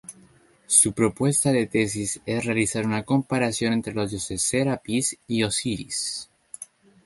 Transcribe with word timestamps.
Su 0.65 0.93
propuesta 0.93 1.51
de 1.51 1.67
tesis 1.67 2.21
es 2.25 2.43
realizar 2.45 2.87
una 2.87 3.03
comparación 3.03 3.71
entre 3.71 3.93
los 3.93 4.09
dioses 4.09 4.41
Serapis 4.41 5.15
y 5.27 5.43
Osiris. 5.43 6.27